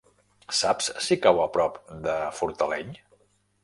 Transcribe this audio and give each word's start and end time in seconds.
Saps 0.59 0.87
si 1.09 1.19
cau 1.27 1.43
a 1.45 1.47
prop 1.59 1.79
de 2.09 2.19
Fortaleny? 2.43 2.95